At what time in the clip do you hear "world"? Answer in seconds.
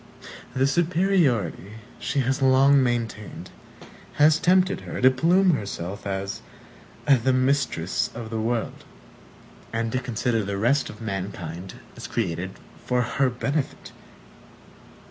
8.41-8.83